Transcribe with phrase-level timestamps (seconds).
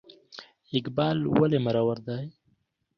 [0.77, 2.23] اقبال ولې مرور دی؟